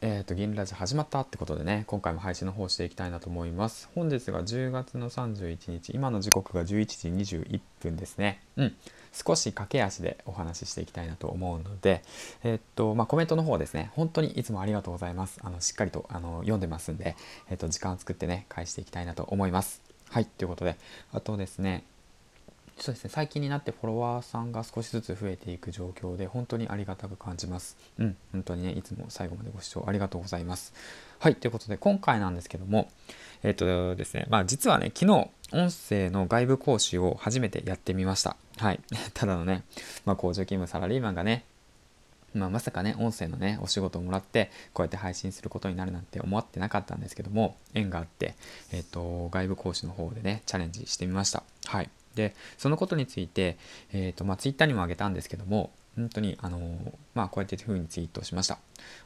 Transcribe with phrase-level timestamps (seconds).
[0.00, 3.88] えっ、ー、と、銀ラジ始まったってことでね、今回も配信の方していきたいなと思います。
[3.96, 8.40] 本日が10月の31日、今の時刻が11時21分ですね。
[8.56, 8.76] うん。
[9.12, 12.04] 少し駆け足でお話ししていきたいなと思うので、
[12.44, 15.40] えっ、と、まあ、コメントの方ですね、本当にいつもありがとうございます。
[15.42, 17.16] あの、しっかりと、あの、読んでますんで、
[17.50, 19.82] えっ、と、時間を作ってね、返していきたいなと思います。
[20.10, 20.76] はい、ということで、
[21.12, 21.82] あとですね、
[22.80, 23.10] そうですね。
[23.12, 27.76] 最近になってフォロワーさんが少しずつ増えていく状況で本当にありがたく感じます。
[27.98, 30.72] うん本当にねいつも最後までご視聴ありがとうございます。
[31.18, 32.88] はいということで今回なんですけども
[33.42, 38.36] えっ、とですねまあ実はね昨日音声の外部講師を初めてやってみました。
[38.58, 38.80] はい。
[39.12, 39.64] ただのね
[40.04, 41.44] まあ工場勤務サラリーマンがね
[42.34, 48.34] まあ、まさかね音声のねお仕事をもらってこうやって配信することになるなんて思ってなかったんですけども縁があって、
[48.70, 51.42] えーと外部講師の方でねチャレンジしてみました。
[51.64, 51.90] はい。
[52.18, 53.56] でそのことについて、
[53.92, 58.58] えーとまあ、ツイッターにもあげたんですけども本当にあのー、まあこうやって風にツイートしました。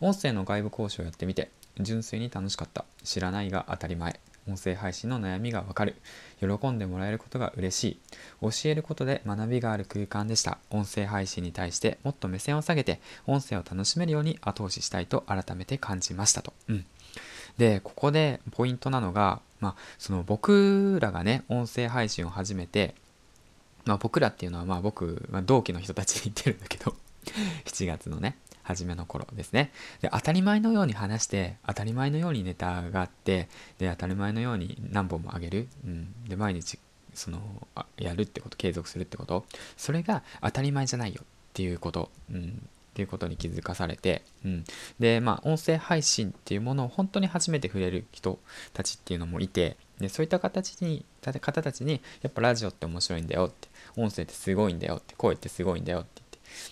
[0.00, 2.84] 音声の外部講師をやってみて純粋に楽しかった。
[3.04, 4.18] 知らないが当たり前。
[4.48, 5.94] 音声配信の悩みがわかる。
[6.40, 8.00] 喜んでもらえることが嬉しい。
[8.40, 10.58] 教えることで学びがある空間でした。
[10.70, 16.84] 音声配信に対してもっと目線を下げて音声を楽しめるように後押ししたいと改めて感じましたと、うん、
[17.56, 22.94] でここでポイントなのがまあ、その僕らがね、音声配信を始めて、
[23.84, 26.94] まあ、僕らっていうのはまあ僕、まあ、同期の人たちに言ってるんだけど
[27.64, 29.72] 7月のね初めの頃ですね。
[30.00, 36.78] で当たり前のように話して当たり前のようにネタがあってで当たり前のように何本もあげる、うん、で毎日
[37.14, 37.40] その
[37.96, 39.44] やるってこと継続するってこと。
[39.76, 44.64] それが当たり前じゃないよっていうこと、うん、っていうことに気づかされて、うん、
[44.98, 48.38] でまあ音声配信っていうものを本当に初めて触れる人
[48.72, 56.22] たちっていうのもいてでそういった形に方たちにやっぱラジオって面白いんだよって音声ってすごいんだよって声ってすごいんだよって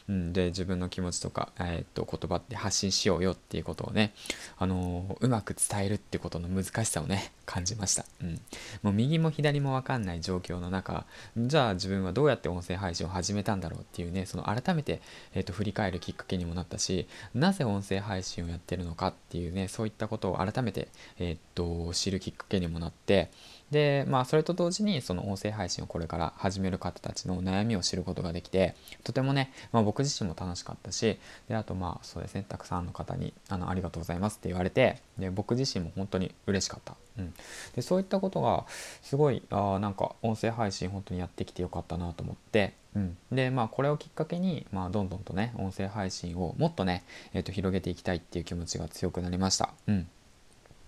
[0.09, 4.13] うん、で自分の気持ちとか、えー、っと言葉って発信しようよっていうことをね、
[4.59, 8.41] あのー、うまく伝えるってことの難しさをね感じました、うん、
[8.83, 11.07] もう右も左も分かんない状況の中
[11.39, 15.01] じゃあ自分はどうやって音声配信を始めたんだろうっていうねその改めて、
[15.33, 23.31] えー、っと振り返るきっかけにもなったしなぜ音声配信をやってるのかっていうねそういったことを改めて、えっと知るきっかけにもなって
[23.71, 28.75] でまあそれと同時にその音声配信をこれから始める方たちの悩みを知ることができて
[29.05, 31.19] とてもね、まあ、僕自身も楽しかったし
[31.49, 37.35] であとまあそうですねたくさんの方にあのありがとうございますって言われてで僕自身も本当に嬉しかった、うん、
[37.75, 38.65] でそういったことが
[39.03, 49.71] すごいあなんか音声配信本当にやってきてよかったなと思って、うん、でまあこれをきっかけに、まあ、どんどんとね音声配信をもっとね、えー、と広げていきたいっていう気持ちが強くなりました。
[49.87, 50.09] うん。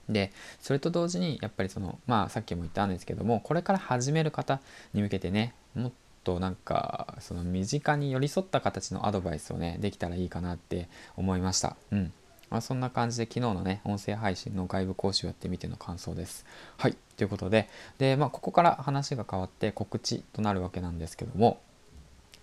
[0.08, 4.60] でそれと同時にやっぱりそのまあさっきも言ったんですけどもこれから始める方
[4.92, 5.92] に向けてねもっ
[6.24, 11.76] となんかその身近に寄り添った形のアドバイスをねできたらいいかなって思いました。
[11.92, 12.12] うん。
[12.50, 16.44] まあ、そんな感じで昨日のね音声配信の外部講習をやってみての感想です
[16.76, 17.68] はいということで
[17.98, 21.60] で、まあ、ここから話が変わって告知となるわけなんですけども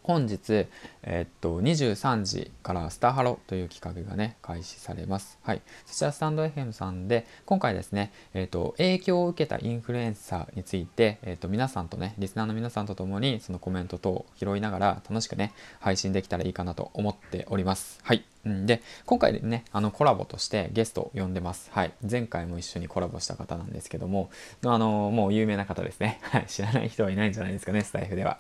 [0.08, 0.68] 本日、
[1.04, 5.38] えー、っと、23時からスターハロという企画がね、開始されます。
[5.44, 5.62] はい。
[5.86, 15.52] そちらスタンド FM さんで、今回ですね、えー、っと、影響を受けたインフルエンサーについて、えー、っと、皆さんとね、リスナーの皆さんと共に、そのコメント等を拾いながら、楽しくね、
[15.82, 18.00] 配信できたらいいかなと思っております。
[18.02, 18.24] はい。
[18.46, 21.70] うん、で、今回ね、あのコラボとしてゲストを呼んでます。
[21.72, 21.94] はい。
[22.10, 24.30] 前回も一緒にコラボした方なんですけども、
[24.66, 26.20] あの、もう有名な方ですね。
[26.24, 26.46] はい。
[26.48, 28.38] 知らない人はいないんじゃないですかね、スタイフでは。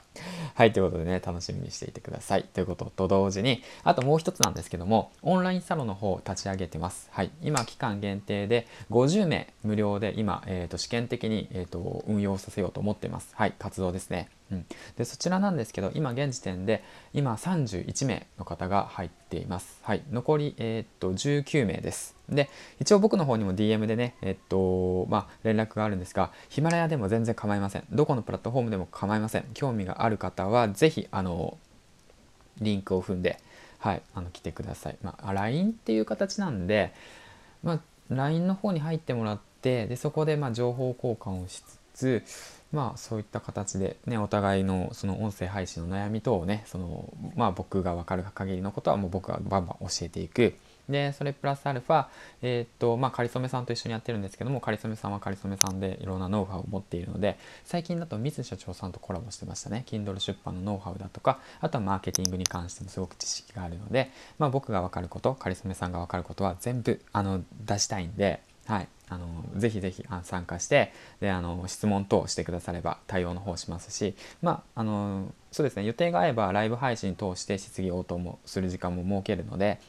[0.56, 0.74] はい。
[0.74, 2.44] ということでね、楽しみにしていてください。
[2.44, 7.10] ということと同時に、あともう一つなんですけども、オンラインサロンの方を立ち上げてます。
[7.12, 7.32] はい。
[7.42, 13.30] 今、期間限定で50名無料で今、えっ、ー、と、試験的に、えっ、ー、と、運用させようと思ってます。
[13.34, 13.54] はい。
[13.58, 14.30] 活動ですね。
[14.52, 14.66] うん、
[14.96, 19.80] でそちらなんですけど今現時点で今31名の方が入っています。
[19.84, 22.16] はい、残り、えー、っと19名です。
[22.30, 22.50] で
[22.80, 27.84] 一応僕の方にも DM でね、えー、っとまあ、連絡があるんですがヒマラヤでも全然構いません。
[27.92, 29.46] どこのプラットフォームでも構いません。
[29.54, 31.58] 興味がある方は是非あの
[32.62, 33.40] リンクを踏んで、
[33.80, 34.98] はい、あの来てください。
[35.02, 36.94] まあ、LINE っていう形なんで、
[37.64, 37.80] まあ、
[38.10, 42.24] LINE の方に入ってもらってでそこでま情報交換をしつつ
[42.72, 50.54] まあそういった形でねお互いのその音声配信の悩み等をねそのまあ僕が分かる限りのことはもう僕がバンバン教えていく。
[50.88, 52.06] でそれプラスアルファ
[52.42, 59.84] えー、っとまあかりそめさんと一緒にやってるんですけどもかりそめさんはかりそめさんでいろんなノウハウを持っているので最近だと三社長さんとコラボしてましたね。
[59.86, 68.88] Kindle 出版のノウハウだとかあとはマーケティングに関してもすごく知識があるのでまあ僕が分かることかりそめさんが分かることは全部あの出したいんではい。
[69.10, 79.80] あのぜひぜひ参加してであの質問等してくだされば対応の方しますしまああのそうですね予定が合えばライブ配信通して質疑応答もする時間も設けるので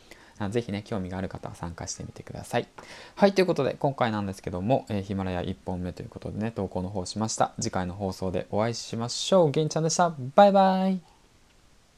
[0.51, 2.69] ぜひね興味がある方は参加してみてください。
[3.17, 7.55] はいということで今回なんですけども、えー、ヒマラヤ1本目ということでね投稿の方しました。
[7.61, 9.51] 次回の放送でお会いしましょう。
[9.51, 10.15] げんちゃんでした。
[10.37, 11.18] バイバイ。